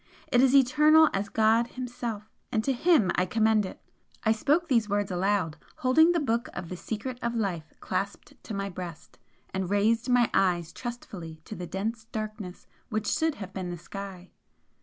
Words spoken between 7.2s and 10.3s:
of Life' clasped to my breast and raised my